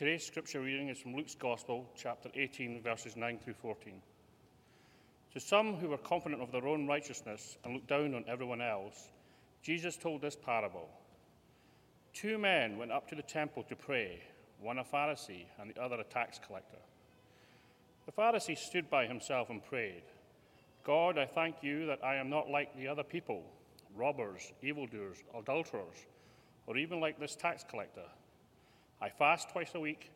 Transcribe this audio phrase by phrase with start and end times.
[0.00, 4.00] Today's scripture reading is from Luke's Gospel, chapter 18, verses 9 through 14.
[5.34, 9.10] To some who were confident of their own righteousness and looked down on everyone else,
[9.62, 10.88] Jesus told this parable.
[12.14, 14.22] Two men went up to the temple to pray,
[14.58, 16.80] one a Pharisee and the other a tax collector.
[18.06, 20.04] The Pharisee stood by himself and prayed,
[20.82, 23.42] God, I thank you that I am not like the other people,
[23.94, 26.06] robbers, evildoers, adulterers,
[26.66, 28.08] or even like this tax collector.
[29.02, 30.10] I fast twice a week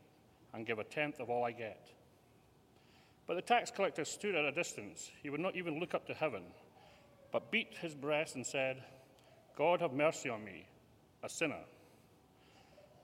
[0.53, 1.89] and give a tenth of all I get.
[3.27, 5.11] But the tax collector stood at a distance.
[5.23, 6.43] He would not even look up to heaven,
[7.33, 8.83] but beat his breast and said,
[9.57, 10.67] God have mercy on me,
[11.23, 11.63] a sinner.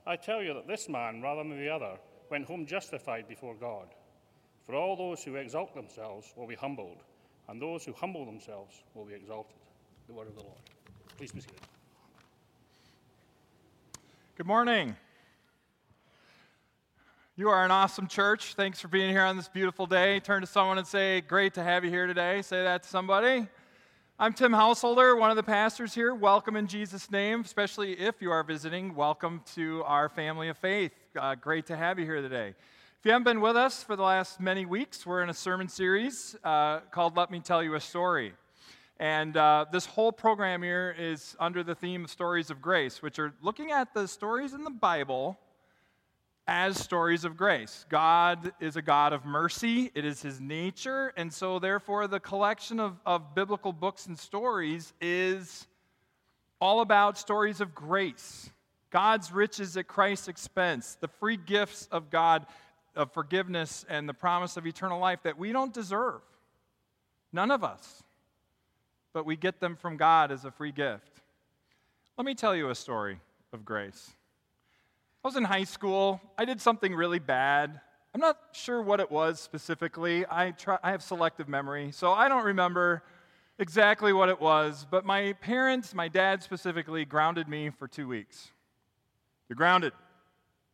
[0.05, 1.97] I tell you that this man, rather than the other,
[2.29, 3.87] went home justified before God.
[4.65, 7.03] For all those who exalt themselves will be humbled,
[7.49, 9.57] and those who humble themselves will be exalted.
[10.07, 10.59] The word of the Lord.
[11.17, 11.59] Please be seated.
[14.35, 14.95] Good morning.
[17.41, 18.53] You are an awesome church.
[18.53, 20.19] Thanks for being here on this beautiful day.
[20.19, 22.43] Turn to someone and say, Great to have you here today.
[22.43, 23.47] Say that to somebody.
[24.19, 26.13] I'm Tim Householder, one of the pastors here.
[26.13, 28.93] Welcome in Jesus' name, especially if you are visiting.
[28.93, 30.91] Welcome to our family of faith.
[31.19, 32.49] Uh, great to have you here today.
[32.49, 35.67] If you haven't been with us for the last many weeks, we're in a sermon
[35.67, 38.33] series uh, called Let Me Tell You a Story.
[38.99, 43.17] And uh, this whole program here is under the theme of stories of grace, which
[43.17, 45.39] are looking at the stories in the Bible
[46.47, 47.85] as stories of grace.
[47.89, 52.79] God is a God of mercy, it is his nature, and so therefore the collection
[52.79, 55.67] of, of biblical books and stories is
[56.59, 58.49] all about stories of grace.
[58.89, 62.45] God's riches at Christ's expense, the free gifts of God
[62.95, 66.21] of forgiveness and the promise of eternal life that we don't deserve.
[67.31, 68.03] None of us.
[69.13, 71.21] But we get them from God as a free gift.
[72.17, 73.19] Let me tell you a story
[73.53, 74.11] of grace.
[75.23, 76.19] I was in high school.
[76.35, 77.79] I did something really bad.
[78.15, 80.25] I'm not sure what it was specifically.
[80.29, 83.03] I, try, I have selective memory, so I don't remember
[83.59, 84.87] exactly what it was.
[84.89, 88.49] But my parents, my dad specifically, grounded me for two weeks.
[89.47, 89.93] You're grounded.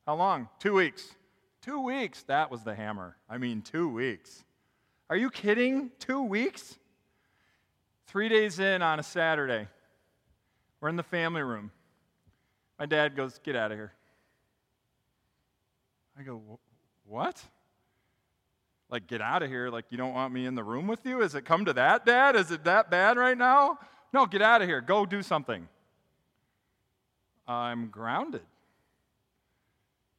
[0.05, 0.47] How long?
[0.59, 1.13] Two weeks.
[1.61, 2.23] Two weeks.
[2.23, 3.17] That was the hammer.
[3.29, 4.45] I mean, two weeks.
[5.09, 5.91] Are you kidding?
[5.99, 6.79] Two weeks?
[8.07, 9.67] Three days in on a Saturday,
[10.79, 11.71] we're in the family room.
[12.79, 13.91] My dad goes, Get out of here.
[16.17, 16.59] I go,
[17.05, 17.41] What?
[18.89, 19.69] Like, get out of here.
[19.69, 21.21] Like, you don't want me in the room with you?
[21.21, 22.35] Is it come to that, Dad?
[22.35, 23.79] Is it that bad right now?
[24.13, 24.79] No, get out of here.
[24.79, 25.67] Go do something.
[27.47, 28.41] I'm grounded.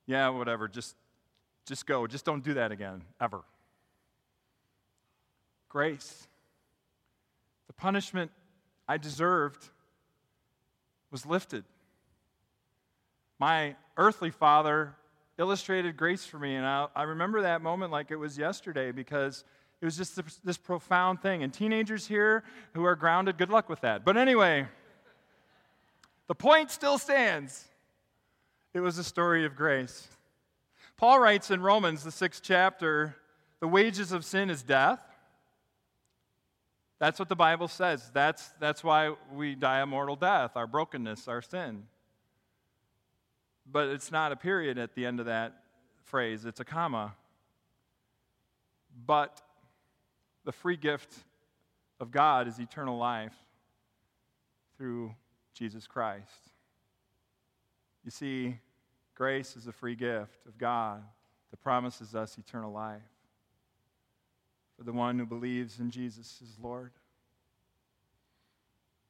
[0.06, 0.68] Yeah, whatever.
[0.68, 0.96] Just,
[1.66, 2.06] just go.
[2.06, 3.40] Just don't do that again, ever.
[5.68, 6.26] Grace.
[7.66, 8.30] The punishment
[8.86, 9.68] I deserved
[11.10, 11.64] was lifted.
[13.38, 14.94] My earthly father
[15.38, 16.56] illustrated grace for me.
[16.56, 19.44] And I, I remember that moment like it was yesterday because
[19.80, 21.42] it was just this, this profound thing.
[21.42, 22.42] And teenagers here
[22.74, 24.04] who are grounded, good luck with that.
[24.04, 24.66] But anyway,
[26.26, 27.64] the point still stands.
[28.74, 30.08] It was a story of grace.
[30.96, 33.14] Paul writes in Romans, the sixth chapter,
[33.60, 35.00] the wages of sin is death.
[36.98, 38.10] That's what the Bible says.
[38.12, 41.84] That's, that's why we die a mortal death, our brokenness, our sin
[43.70, 45.64] but it's not a period at the end of that
[46.04, 47.14] phrase, it's a comma.
[49.06, 49.40] But
[50.44, 51.14] the free gift
[52.00, 53.34] of God is eternal life
[54.76, 55.14] through
[55.54, 56.52] Jesus Christ.
[58.04, 58.58] You see,
[59.14, 61.02] grace is a free gift of God
[61.50, 63.02] that promises us eternal life
[64.76, 66.92] for the one who believes in Jesus as Lord.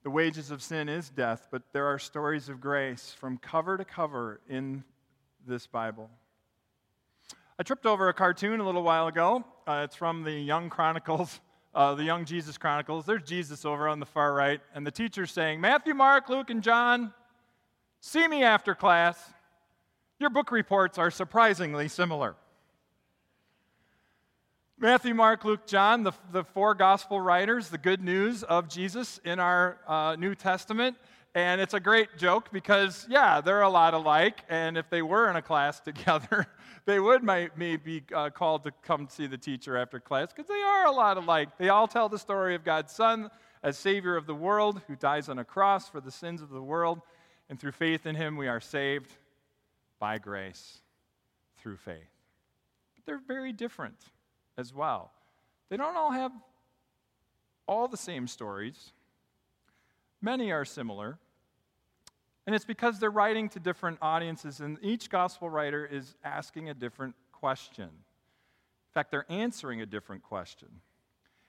[0.05, 3.85] The wages of sin is death, but there are stories of grace from cover to
[3.85, 4.85] cover in
[5.47, 6.09] this Bible.
[7.59, 9.45] I tripped over a cartoon a little while ago.
[9.67, 11.41] Uh, it's from the Young Chronicles,
[11.75, 13.07] uh, the Young Jesus Chronicles.
[13.07, 16.63] There's Jesus over on the far right, and the teacher's saying, Matthew, Mark, Luke, and
[16.63, 17.13] John,
[18.01, 19.19] see me after class.
[20.21, 22.37] Your book reports are surprisingly similar.
[24.81, 29.41] Matthew, Mark, Luke, John, the, the four gospel writers, the good news of Jesus in
[29.41, 30.97] our uh, New Testament.
[31.35, 34.45] And it's a great joke because, yeah, they're a lot alike.
[34.49, 36.47] And if they were in a class together,
[36.85, 40.63] they would maybe be uh, called to come see the teacher after class because they
[40.63, 41.59] are a lot alike.
[41.59, 43.33] They all tell the story of God's Son
[43.65, 46.63] as Savior of the world who dies on a cross for the sins of the
[46.63, 47.01] world.
[47.51, 49.11] And through faith in Him, we are saved
[49.99, 50.79] by grace
[51.57, 52.15] through faith.
[52.95, 53.97] But they're very different
[54.59, 55.13] as well.
[55.71, 56.33] They don't all have
[57.67, 58.93] all the same stories,
[60.21, 61.19] many are similar.
[62.47, 66.75] And it's because they're writing to different audiences, and each gospel writer is asking a
[66.75, 67.85] different question.
[67.85, 70.69] In fact, they're answering a different question.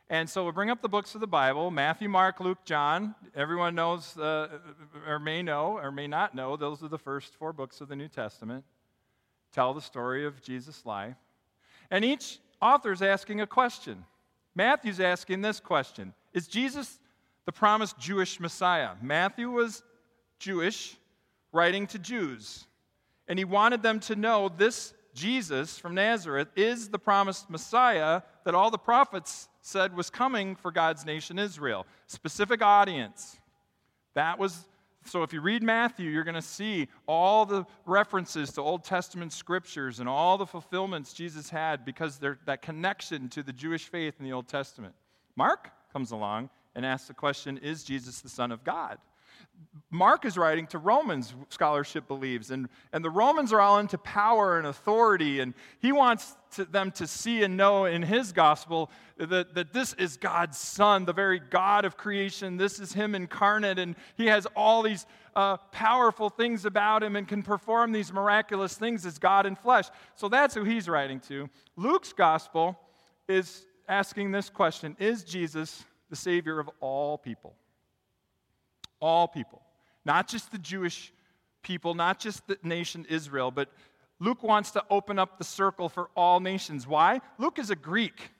[0.10, 3.16] And so we'll bring up the books of the Bible Matthew, Mark, Luke, John.
[3.34, 4.60] Everyone knows, uh,
[5.08, 7.96] or may know, or may not know, those are the first four books of the
[7.96, 8.66] New Testament.
[9.54, 11.16] Tell the story of Jesus' life.
[11.90, 14.06] And each author is asking a question.
[14.56, 17.00] Matthew's asking this question Is Jesus
[17.46, 18.92] the promised Jewish Messiah?
[19.02, 19.84] Matthew was
[20.40, 20.98] Jewish,
[21.52, 22.66] writing to Jews.
[23.28, 28.56] And he wanted them to know this Jesus from Nazareth is the promised Messiah that
[28.56, 31.86] all the prophets said was coming for God's nation Israel.
[32.08, 33.38] Specific audience.
[34.16, 34.66] That was
[35.10, 39.34] so if you read Matthew, you're going to see all the references to Old Testament
[39.34, 44.26] scriptures and all the fulfillments Jesus had because that connection to the Jewish faith in
[44.26, 44.94] the Old Testament.
[45.36, 49.00] Mark comes along and asks the question Is Jesus the Son of God?
[49.92, 54.60] Mark is writing to Romans, scholarship believes, and, and the Romans are all into power
[54.60, 59.56] and authority, and he wants to, them to see and know in his gospel that,
[59.56, 62.58] that this is God's Son, the very God of creation.
[62.58, 67.28] This is him incarnate, and he has all these uh, powerful things about him and
[67.28, 69.86] can perform these miraculous things as God in flesh.
[70.14, 71.50] So that's who he's writing to.
[71.76, 72.80] Luke's gospel
[73.28, 77.56] is asking this question Is Jesus the Savior of all people?
[79.00, 79.62] All people.
[80.06, 81.12] Not just the Jewish
[81.62, 83.70] people, not just the nation Israel, but
[84.20, 86.86] Luke wants to open up the circle for all nations.
[86.86, 87.22] Why?
[87.38, 88.32] Luke is a Greek,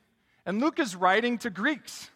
[0.44, 2.10] and Luke is writing to Greeks.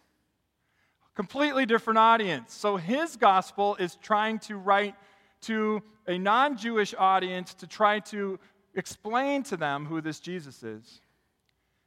[1.15, 2.53] Completely different audience.
[2.53, 4.95] So his gospel is trying to write
[5.43, 8.39] to a non Jewish audience to try to
[8.75, 11.01] explain to them who this Jesus is.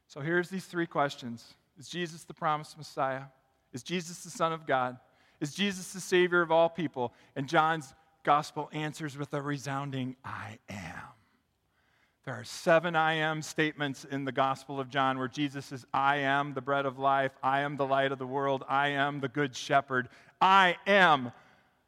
[0.06, 3.24] So here's these three questions Is Jesus the promised Messiah?
[3.72, 4.96] Is Jesus the Son of God?
[5.40, 7.12] Is Jesus the Savior of all people?
[7.36, 7.94] And John's
[8.24, 11.00] gospel answers with a resounding I am.
[12.24, 16.16] There are seven I am statements in the Gospel of John where Jesus says, I
[16.16, 17.32] am the bread of life.
[17.42, 18.64] I am the light of the world.
[18.68, 20.10] I am the good shepherd.
[20.38, 21.32] I am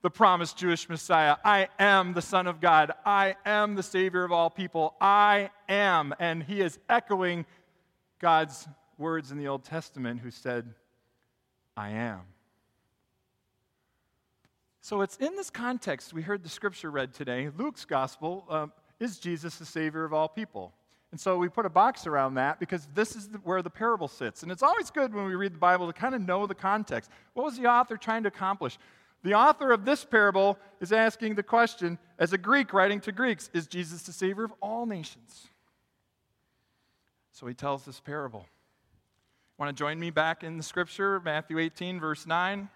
[0.00, 1.37] the promised Jewish Messiah.
[1.44, 2.93] I am the Son of God.
[3.05, 4.94] I am the Savior of all people.
[4.99, 6.14] I am.
[6.19, 7.44] And he is echoing
[8.19, 8.67] God's
[8.97, 10.73] words in the Old Testament who said,
[11.76, 12.20] I am.
[14.81, 17.50] So it's in this context we heard the scripture read today.
[17.56, 20.73] Luke's gospel um, is Jesus the Savior of all people?
[21.11, 24.09] And so we put a box around that because this is the, where the parable
[24.09, 24.43] sits.
[24.43, 27.11] And it's always good when we read the Bible to kind of know the context.
[27.35, 28.79] What was the author trying to accomplish?
[29.23, 33.50] The author of this parable is asking the question, as a Greek writing to Greeks,
[33.53, 35.49] is Jesus the Savior of all nations?
[37.33, 38.47] So he tells this parable.
[39.59, 42.71] Want to join me back in the scripture, Matthew 18, verse 9?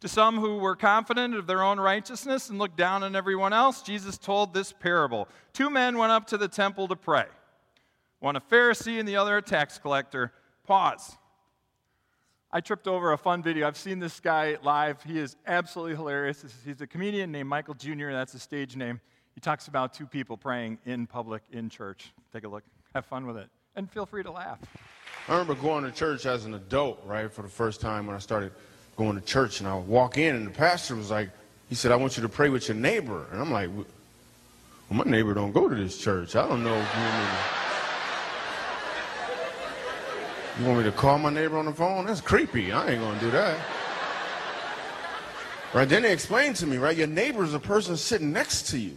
[0.00, 3.80] To some who were confident of their own righteousness and looked down on everyone else,
[3.80, 5.28] Jesus told this parable.
[5.52, 7.24] Two men went up to the temple to pray,
[8.20, 10.32] one a Pharisee and the other a tax collector.
[10.66, 11.16] Pause.
[12.52, 13.66] I tripped over a fun video.
[13.66, 15.02] I've seen this guy live.
[15.02, 16.44] He is absolutely hilarious.
[16.64, 19.00] He's a comedian named Michael Jr., that's his stage name.
[19.34, 22.12] He talks about two people praying in public in church.
[22.32, 22.62] Take a look.
[22.94, 23.48] Have fun with it.
[23.74, 24.60] And feel free to laugh.
[25.26, 28.20] I remember going to church as an adult, right, for the first time when I
[28.20, 28.52] started
[28.96, 31.30] going to church, and I walk in, and the pastor was like,
[31.68, 33.26] he said, I want you to pray with your neighbor.
[33.32, 33.86] And I'm like, well,
[34.90, 36.36] my neighbor don't go to this church.
[36.36, 37.24] I don't know if you want me
[40.54, 42.06] to, you want me to call my neighbor on the phone?
[42.06, 42.70] That's creepy.
[42.70, 43.58] I ain't going to do that.
[45.72, 48.78] Right, then they explained to me, right, your neighbor is a person sitting next to
[48.78, 48.96] you.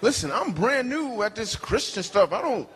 [0.00, 2.32] Listen, I'm brand new at this Christian stuff.
[2.32, 2.68] I don't,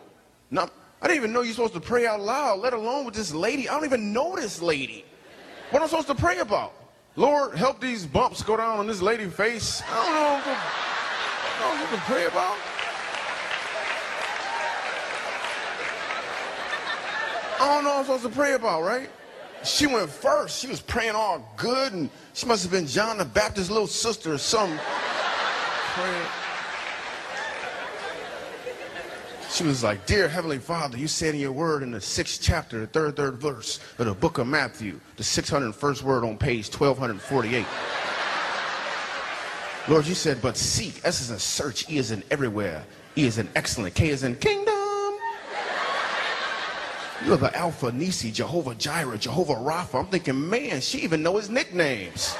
[0.51, 3.33] not, I didn't even know you're supposed to pray out loud, let alone with this
[3.33, 3.67] lady.
[3.67, 5.03] I don't even know this lady.
[5.71, 6.73] What am I supposed to pray about?
[7.15, 9.81] Lord, help these bumps go down on this lady's face.
[9.87, 10.51] I don't know.
[10.51, 12.57] what I don't know what to pray about.
[17.59, 19.09] I don't know what I'm supposed to pray about, right?
[19.63, 20.59] She went first.
[20.59, 24.33] She was praying all good, and she must have been John the Baptist's little sister
[24.33, 24.77] or something.
[25.93, 26.44] praying.
[29.55, 32.81] She was like, Dear Heavenly Father, you said in your word in the sixth chapter,
[32.81, 37.65] the third, third verse of the book of Matthew, the 601st word on page 1248.
[39.87, 40.99] Lord, you said, but seek.
[41.05, 41.89] S is in search.
[41.89, 42.83] E is in everywhere.
[43.15, 43.95] E is in excellent.
[43.95, 44.75] K is in kingdom.
[47.25, 50.01] You're the Alpha, Nisi, Jehovah Jireh, Jehovah Rapha.
[50.01, 52.35] I'm thinking, man, she even know his nicknames.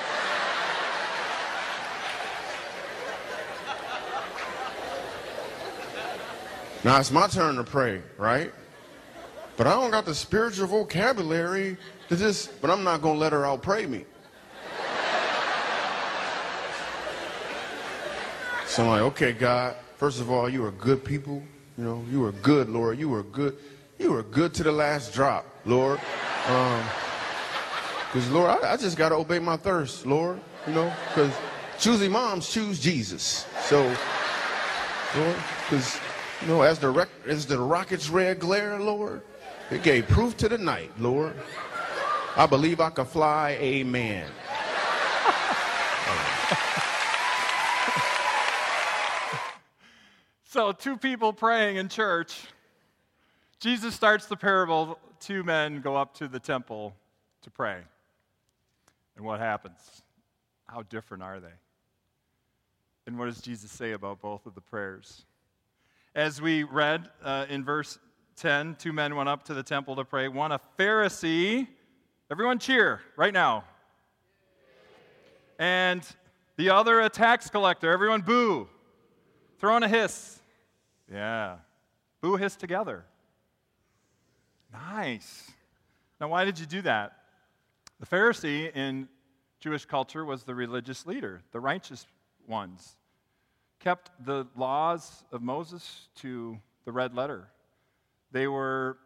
[6.86, 8.54] Now it's my turn to pray, right?
[9.58, 11.78] But I don't got the spiritual vocabulary
[12.10, 14.06] to just, but I'm not going to let her out pray me.
[18.68, 21.42] So I'm like, okay, God, first of all, you are good people.
[21.76, 23.00] You know, you are good, Lord.
[23.00, 23.58] You were good.
[23.98, 26.00] You were good to the last drop, Lord.
[26.48, 26.84] Um,
[28.06, 30.40] because, Lord, I, I just got to obey my thirst, Lord.
[30.68, 31.34] You know, because
[31.80, 33.48] choosing moms choose Jesus.
[33.62, 33.82] So,
[35.16, 35.36] Lord,
[35.68, 36.00] because,
[36.42, 39.22] you know, as the, as the rocket's red glare, Lord,
[39.72, 41.36] it gave proof to the night, Lord.
[42.36, 44.30] I believe I can fly, amen.
[50.56, 52.46] So, two people praying in church.
[53.60, 54.98] Jesus starts the parable.
[55.20, 56.96] Two men go up to the temple
[57.42, 57.82] to pray.
[59.18, 60.02] And what happens?
[60.66, 61.58] How different are they?
[63.06, 65.26] And what does Jesus say about both of the prayers?
[66.16, 68.00] As we read uh, in verse
[68.38, 70.30] 10, two men went up to the temple to pray.
[70.30, 71.68] One, a Pharisee.
[72.32, 73.66] Everyone cheer right now.
[75.60, 76.08] And
[76.56, 77.92] the other, a tax collector.
[77.92, 78.70] Everyone boo.
[79.60, 80.40] Throw in a hiss.
[81.12, 81.58] Yeah.
[82.22, 83.04] Boo hiss together.
[84.72, 85.52] Nice.
[86.22, 87.12] Now, why did you do that?
[88.00, 89.10] The Pharisee in
[89.60, 92.06] Jewish culture was the religious leader, the righteous
[92.48, 92.96] ones,
[93.80, 97.48] kept the laws of Moses to the red letter.
[98.32, 98.98] They were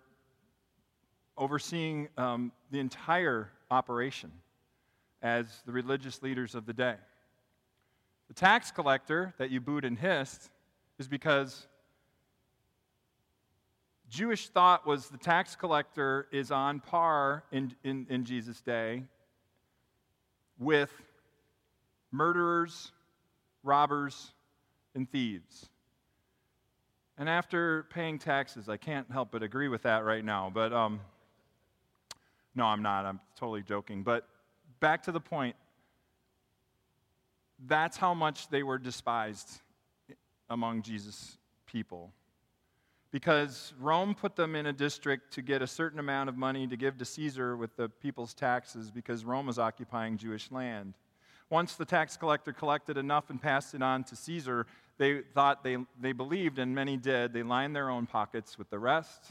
[1.38, 4.31] overseeing um, the entire operation
[5.21, 6.95] as the religious leaders of the day.
[8.27, 10.49] The tax collector that you booed and hissed
[10.97, 11.67] is because
[14.09, 19.03] Jewish thought was the tax collector is on par in, in, in Jesus' day
[20.57, 20.91] with
[22.11, 22.91] murderers,
[23.63, 24.33] robbers,
[24.96, 25.69] and thieves.
[27.17, 30.51] And after paying taxes, I can't help but agree with that right now.
[30.53, 31.01] But um,
[32.55, 33.05] no, I'm not.
[33.05, 34.03] I'm totally joking.
[34.03, 34.27] But
[34.79, 35.55] back to the point
[37.67, 39.60] that's how much they were despised
[40.50, 42.13] among Jesus' people
[43.12, 46.77] because Rome put them in a district to get a certain amount of money to
[46.77, 50.93] give to Caesar with the people's taxes because Rome was occupying Jewish land.
[51.50, 55.77] Once the tax collector collected enough and passed it on to Caesar, they thought they,
[56.00, 59.25] they believed, and many did, they lined their own pockets with the rest.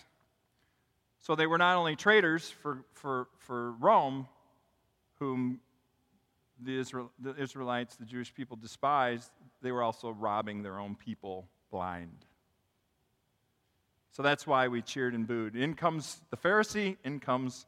[1.21, 4.27] So they were not only traitors for, for, for Rome,
[5.19, 5.61] whom
[6.61, 9.31] the, Israel, the Israelites, the Jewish people, despised,
[9.63, 12.25] they were also robbing their own people blind.
[14.11, 15.55] So that's why we cheered and booed.
[15.55, 17.67] In comes the Pharisee, in comes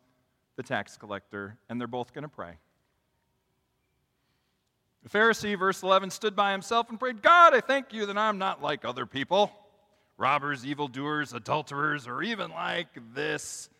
[0.56, 2.54] the tax collector, and they're both going to pray.
[5.02, 8.38] The Pharisee, verse 11, stood by himself and prayed, God, I thank you that I'm
[8.38, 9.52] not like other people
[10.18, 13.70] robbers, evildoers, adulterers, or even like this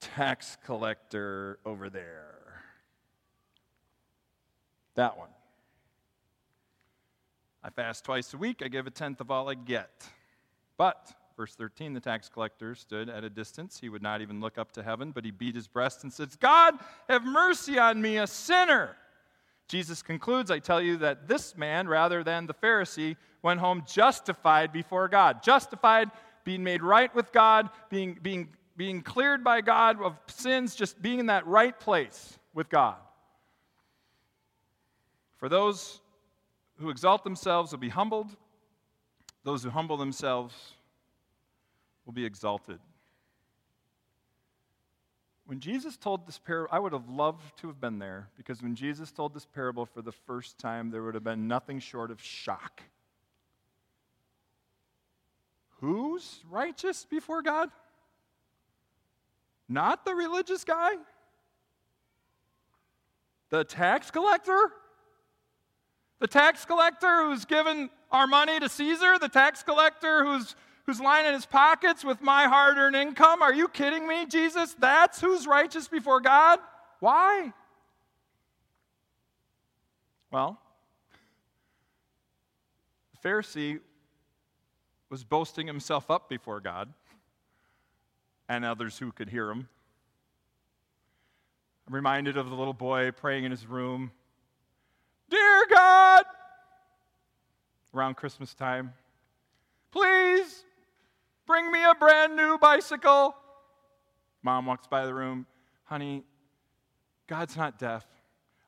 [0.00, 2.64] tax collector over there.
[4.96, 5.28] That one.
[7.62, 10.08] I fast twice a week, I give a tenth of all I get.
[10.76, 13.78] But Verse 13 the tax collector stood at a distance.
[13.78, 16.30] He would not even look up to heaven, but he beat his breast and said,
[16.40, 16.74] God,
[17.08, 18.96] have mercy on me, a sinner.
[19.68, 24.72] Jesus concludes, I tell you that this man, rather than the Pharisee, went home justified
[24.72, 25.42] before God.
[25.42, 26.10] Justified,
[26.44, 31.18] being made right with God, being, being, being cleared by God of sins, just being
[31.18, 32.96] in that right place with God.
[35.36, 36.00] For those
[36.78, 38.28] who exalt themselves will be humbled,
[39.42, 40.54] those who humble themselves
[42.04, 42.78] will be exalted.
[45.46, 48.74] When Jesus told this parable, I would have loved to have been there because when
[48.74, 52.20] Jesus told this parable for the first time, there would have been nothing short of
[52.20, 52.82] shock.
[55.80, 57.70] Who's righteous before God?
[59.68, 60.94] Not the religious guy?
[63.50, 64.72] The tax collector?
[66.18, 69.18] The tax collector who's given our money to Caesar?
[69.20, 70.56] The tax collector who's
[70.86, 73.42] who's lining his pockets with my hard earned income?
[73.42, 74.74] Are you kidding me, Jesus?
[74.78, 76.60] That's who's righteous before God?
[77.00, 77.52] Why?
[80.30, 80.58] Well,
[83.12, 83.80] the Pharisee
[85.10, 86.92] was boasting himself up before God
[88.48, 89.68] and others who could hear him.
[91.86, 94.12] I'm reminded of the little boy praying in his room
[95.28, 96.24] Dear God,
[97.92, 98.92] around Christmas time,
[99.90, 100.65] please
[101.46, 103.34] Bring me a brand new bicycle.
[104.42, 105.46] Mom walks by the room.
[105.84, 106.24] Honey,
[107.28, 108.04] God's not deaf.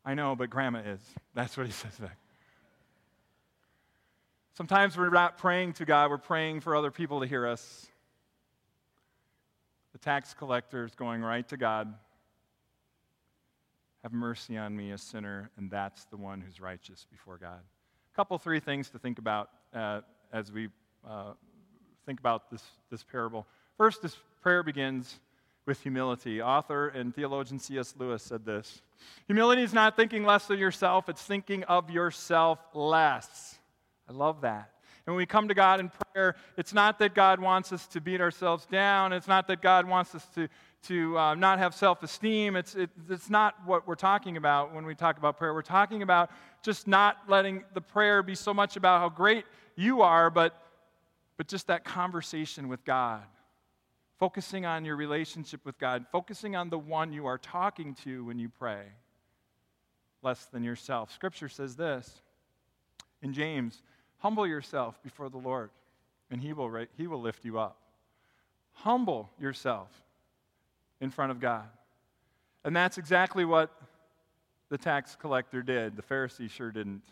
[0.04, 1.00] I know, but grandma is.
[1.34, 2.16] That's what he says back.
[4.54, 7.86] Sometimes we're not praying to God, we're praying for other people to hear us.
[9.92, 11.94] The tax collector is going right to God.
[14.02, 17.60] Have mercy on me, a sinner, and that's the one who's righteous before God.
[18.12, 20.00] A couple, three things to think about uh,
[20.32, 20.68] as we
[21.08, 21.32] uh,
[22.08, 23.46] think about this, this parable.
[23.76, 25.20] First, this prayer begins
[25.66, 26.40] with humility.
[26.40, 27.94] Author and theologian C.S.
[27.98, 28.80] Lewis said this
[29.26, 33.58] Humility is not thinking less of yourself, it's thinking of yourself less.
[34.08, 34.70] I love that.
[35.04, 38.00] And when we come to God in prayer, it's not that God wants us to
[38.00, 39.12] beat ourselves down.
[39.12, 40.48] It's not that God wants us to,
[40.84, 42.56] to uh, not have self esteem.
[42.56, 45.52] It's, it, it's not what we're talking about when we talk about prayer.
[45.52, 46.30] We're talking about
[46.62, 49.44] just not letting the prayer be so much about how great
[49.76, 50.58] you are, but,
[51.38, 53.22] but just that conversation with God.
[54.18, 58.38] Focusing on your relationship with God, focusing on the one you are talking to when
[58.40, 58.82] you pray,
[60.22, 61.14] less than yourself.
[61.14, 62.20] Scripture says this
[63.22, 63.80] in James
[64.18, 65.70] Humble yourself before the Lord,
[66.28, 67.78] and he will, he will lift you up.
[68.72, 69.88] Humble yourself
[71.00, 71.68] in front of God.
[72.64, 73.70] And that's exactly what
[74.68, 75.94] the tax collector did.
[75.94, 77.02] The Pharisee sure didn't.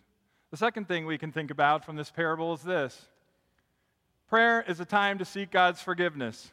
[0.51, 3.07] The second thing we can think about from this parable is this
[4.29, 6.53] prayer is a time to seek God's forgiveness.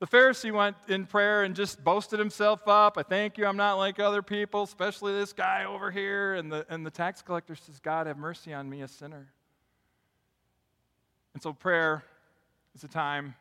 [0.00, 2.96] The Pharisee went in prayer and just boasted himself up.
[2.96, 6.34] I thank you, I'm not like other people, especially this guy over here.
[6.34, 9.26] And the, and the tax collector says, God, have mercy on me, a sinner.
[11.34, 12.04] And so prayer
[12.76, 13.34] is a time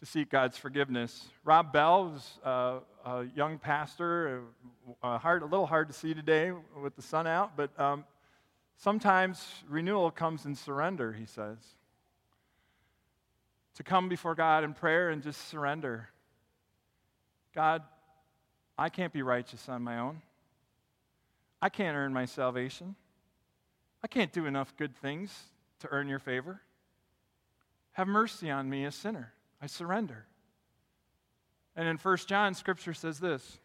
[0.00, 1.26] to seek God's forgiveness.
[1.44, 4.42] Rob Bell was uh, a young pastor,
[5.02, 6.52] uh, hard, a little hard to see today
[6.82, 8.04] with the sun out, but um,
[8.76, 11.58] sometimes renewal comes in surrender, he says.
[13.76, 16.08] To come before God in prayer and just surrender.
[17.54, 17.82] God,
[18.78, 20.22] I can't be righteous on my own.
[21.60, 22.94] I can't earn my salvation.
[24.02, 25.34] I can't do enough good things
[25.80, 26.60] to earn your favor.
[27.92, 29.32] Have mercy on me, a sinner.
[29.62, 30.26] I surrender.
[31.76, 33.58] And in 1 John, scripture says this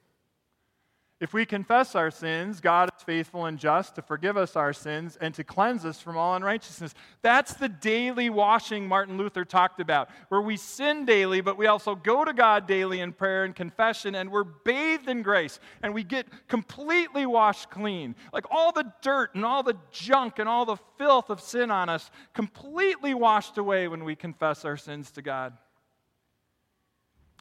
[1.20, 5.18] If we confess our sins, God is faithful and just to forgive us our sins
[5.20, 6.94] and to cleanse us from all unrighteousness.
[7.22, 11.94] That's the daily washing Martin Luther talked about, where we sin daily, but we also
[11.94, 16.06] go to God daily in prayer and confession, and we're bathed in grace, and we
[16.06, 18.16] get completely washed clean.
[18.32, 21.90] Like all the dirt and all the junk and all the filth of sin on
[21.90, 25.52] us, completely washed away when we confess our sins to God.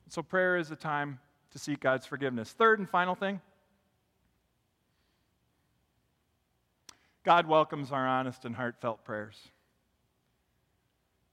[0.09, 1.21] So, prayer is a time
[1.53, 2.51] to seek God's forgiveness.
[2.51, 3.41] Third and final thing
[7.25, 9.37] God welcomes our honest and heartfelt prayers.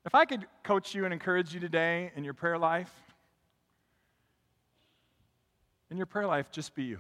[0.06, 2.92] If I could coach you and encourage you today in your prayer life,
[5.90, 7.00] in your prayer life, just be you.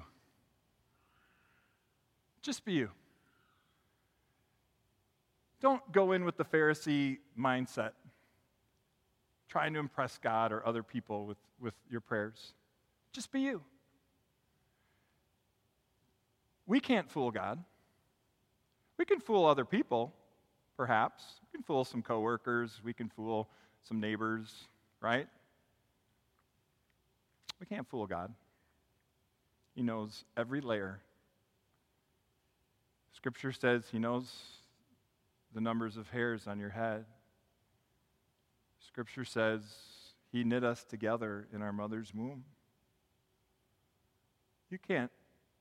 [2.41, 2.89] Just be you.
[5.61, 7.91] Don't go in with the Pharisee mindset
[9.49, 12.53] trying to impress God or other people with, with your prayers.
[13.13, 13.61] Just be you.
[16.67, 17.63] We can't fool God.
[18.97, 20.13] We can fool other people,
[20.77, 21.23] perhaps.
[21.41, 22.79] We can fool some coworkers.
[22.83, 23.49] We can fool
[23.83, 24.53] some neighbors,
[25.01, 25.27] right?
[27.59, 28.33] We can't fool God.
[29.75, 31.01] He knows every layer.
[33.13, 34.31] Scripture says He knows
[35.53, 37.05] the numbers of hairs on your head.
[38.79, 39.61] Scripture says
[40.31, 42.43] he knit us together in our mother's womb.
[44.69, 45.11] You can't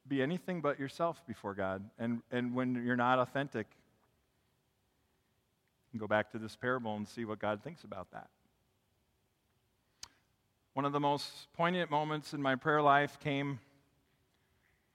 [0.06, 1.82] be anything but yourself before God.
[1.98, 3.66] And, and when you're not authentic,
[5.86, 8.28] you can go back to this parable and see what God thinks about that.
[10.74, 13.60] One of the most poignant moments in my prayer life came,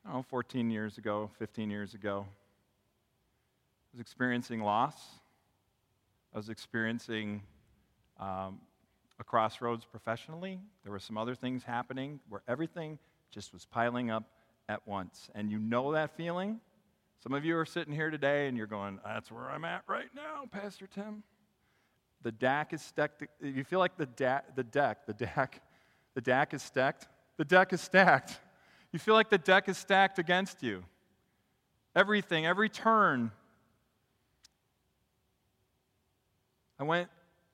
[0.05, 2.25] I don't know, 14 years ago, 15 years ago.
[2.27, 4.95] I was experiencing loss.
[6.33, 7.41] I was experiencing
[8.19, 8.59] um,
[9.19, 10.59] a crossroads professionally.
[10.83, 12.99] There were some other things happening where everything
[13.31, 14.25] just was piling up
[14.69, 15.29] at once.
[15.35, 16.61] And you know that feeling?
[17.21, 20.09] Some of you are sitting here today and you're going, That's where I'm at right
[20.15, 21.23] now, Pastor Tim.
[22.21, 23.23] The deck is stacked.
[23.41, 25.61] You feel like the, da- the deck, the deck,
[26.13, 27.07] the deck is stacked.
[27.37, 28.39] The deck is stacked.
[28.91, 30.83] You feel like the deck is stacked against you.
[31.95, 33.31] Everything, every turn.
[36.79, 37.09] I went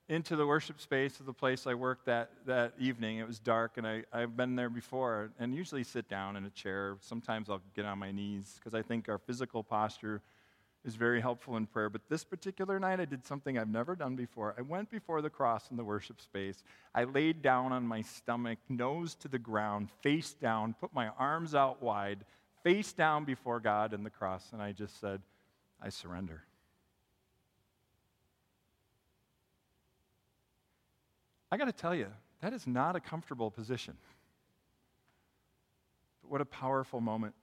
[0.07, 3.17] into the worship space of the place I worked that, that evening.
[3.17, 6.49] It was dark, and I, I've been there before, and usually sit down in a
[6.51, 6.97] chair.
[7.01, 10.21] Sometimes I'll get on my knees because I think our physical posture
[10.85, 11.89] is very helpful in prayer.
[11.89, 14.53] But this particular night, I did something I've never done before.
[14.55, 16.63] I went before the cross in the worship space.
[16.93, 21.55] I laid down on my stomach, nose to the ground, face down, put my arms
[21.55, 22.19] out wide,
[22.63, 25.21] face down before God in the cross, and I just said,
[25.81, 26.43] I surrender.
[31.51, 32.07] I got to tell you,
[32.41, 33.95] that is not a comfortable position.
[36.21, 37.35] But what a powerful moment.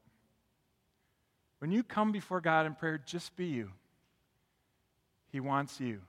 [1.60, 3.70] When you come before God in prayer, just be you.
[5.30, 6.00] He wants you.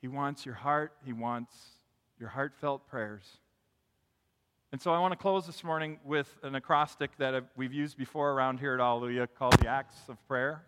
[0.00, 0.92] He wants your heart.
[1.04, 1.54] He wants
[2.18, 3.24] your heartfelt prayers.
[4.72, 8.30] And so I want to close this morning with an acrostic that we've used before
[8.30, 10.62] around here at Alleluia called the Acts of Prayer.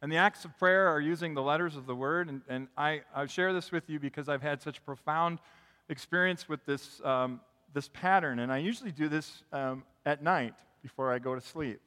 [0.00, 2.28] And the acts of prayer are using the letters of the word.
[2.28, 5.40] And, and I, I share this with you because I've had such profound
[5.88, 7.40] experience with this, um,
[7.74, 8.38] this pattern.
[8.38, 11.80] And I usually do this um, at night before I go to sleep.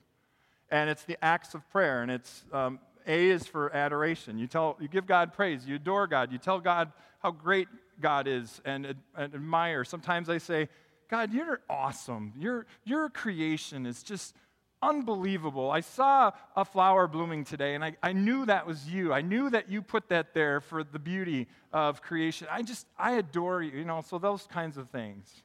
[0.69, 2.02] And it's the acts of prayer.
[2.02, 4.38] And it's um, A is for adoration.
[4.38, 7.67] You, tell, you give God praise, you adore God, you tell God how great
[8.02, 9.86] God is and, and admire.
[9.86, 10.67] Sometimes I say,
[11.10, 12.34] God, you're awesome.
[12.38, 14.36] Your, your creation is just
[14.82, 15.70] unbelievable.
[15.70, 19.13] I saw a flower blooming today, and I, I knew that was you.
[19.13, 22.48] I knew that you put that there for the beauty of creation.
[22.52, 25.44] I just, I adore you, you know, so those kinds of things.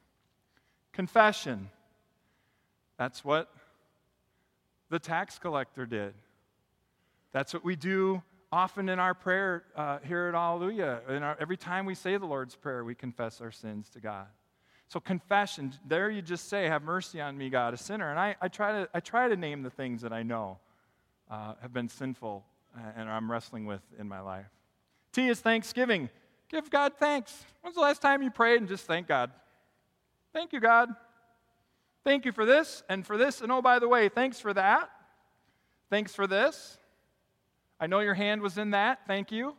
[0.93, 1.69] Confession.
[2.97, 3.49] That's what
[4.89, 6.13] the tax collector did.
[7.31, 11.01] That's what we do often in our prayer uh, here at Alleluia.
[11.07, 14.27] Our, every time we say the Lord's Prayer, we confess our sins to God.
[14.89, 18.09] So confession, there you just say, have mercy on me, God, a sinner.
[18.09, 20.59] And I, I, try, to, I try to name the things that I know
[21.29, 22.45] uh, have been sinful
[22.95, 24.45] and I'm wrestling with in my life.
[25.11, 26.09] T is thanksgiving.
[26.49, 27.43] Give God thanks.
[27.61, 29.31] When's the last time you prayed and just thank God?
[30.33, 30.89] Thank you, God.
[32.03, 33.41] Thank you for this and for this.
[33.41, 34.89] And oh, by the way, thanks for that.
[35.89, 36.77] Thanks for this.
[37.79, 38.99] I know your hand was in that.
[39.07, 39.55] Thank you.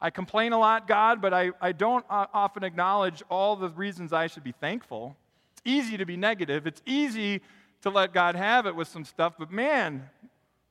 [0.00, 4.28] I complain a lot, God, but I, I don't often acknowledge all the reasons I
[4.28, 5.16] should be thankful.
[5.52, 6.66] It's easy to be negative.
[6.66, 7.40] It's easy
[7.82, 10.08] to let God have it with some stuff, but man,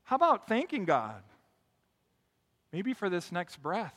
[0.04, 1.22] how about thanking God?
[2.72, 3.96] Maybe for this next breath.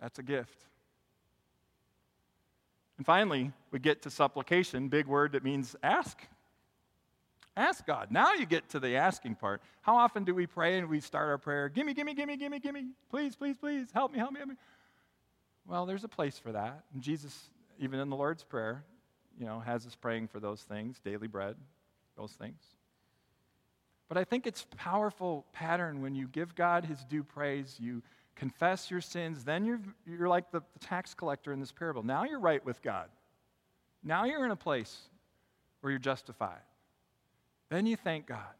[0.00, 0.64] That's a gift.
[2.96, 6.18] And finally, we get to supplication, big word that means ask.
[7.58, 8.12] Ask God.
[8.12, 9.60] Now you get to the asking part.
[9.80, 12.86] How often do we pray and we start our prayer, gimme, gimme, gimme, gimme, gimme,
[13.10, 14.54] please, please, please, help me, help me, help me.
[15.66, 16.84] Well, there's a place for that.
[16.94, 18.84] And Jesus, even in the Lord's Prayer,
[19.36, 21.56] you know, has us praying for those things, daily bread,
[22.16, 22.62] those things.
[24.08, 28.04] But I think it's powerful pattern when you give God his due praise, you
[28.36, 32.04] confess your sins, then you're, you're like the, the tax collector in this parable.
[32.04, 33.08] Now you're right with God.
[34.04, 34.96] Now you're in a place
[35.80, 36.60] where you're justified.
[37.70, 38.54] Then you thank God.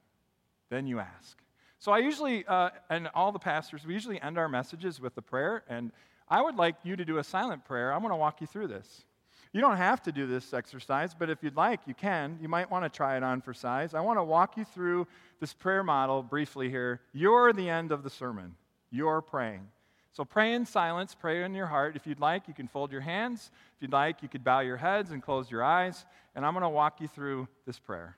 [0.71, 1.39] Then you ask.
[1.79, 5.23] So I usually, uh, and all the pastors, we usually end our messages with a
[5.23, 5.63] prayer.
[5.69, 5.93] And
[6.29, 7.93] I would like you to do a silent prayer.
[7.93, 9.05] I'm going to walk you through this.
[9.53, 12.39] You don't have to do this exercise, but if you'd like, you can.
[12.41, 13.95] You might want to try it on for size.
[13.95, 15.07] I want to walk you through
[15.41, 17.01] this prayer model briefly here.
[17.15, 18.57] You're the end of the sermon.
[18.91, 19.67] You're praying.
[20.13, 21.97] So pray in silence, pray in your heart.
[21.97, 23.51] If you'd like, you can fold your hands.
[23.77, 26.05] If you'd like, you could bow your heads and close your eyes.
[26.35, 28.18] And I'm going to walk you through this prayer.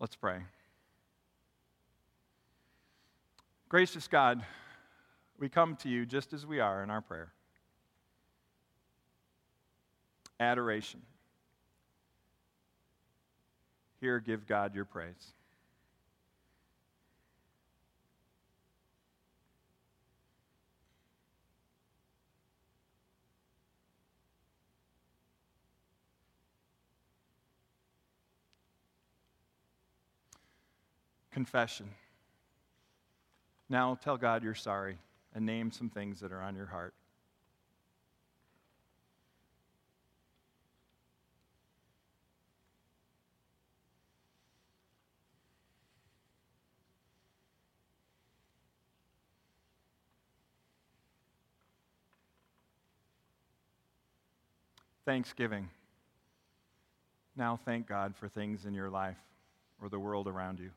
[0.00, 0.38] Let's pray.
[3.68, 4.44] Gracious God,
[5.38, 7.32] we come to you just as we are in our prayer.
[10.40, 11.02] Adoration.
[14.00, 15.32] Here, give God your praise.
[31.38, 31.88] Confession.
[33.68, 34.98] Now tell God you're sorry
[35.36, 36.94] and name some things that are on your heart.
[55.04, 55.68] Thanksgiving.
[57.36, 59.16] Now thank God for things in your life
[59.80, 60.70] or the world around you.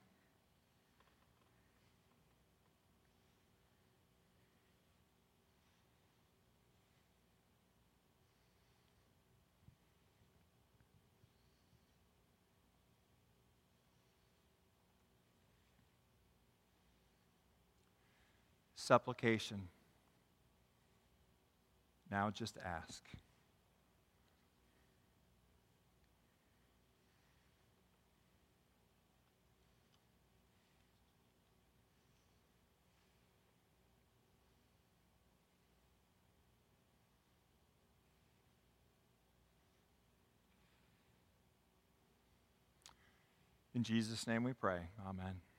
[18.82, 19.68] Supplication.
[22.10, 23.04] Now just ask.
[43.74, 44.80] In Jesus' name we pray.
[45.08, 45.51] Amen.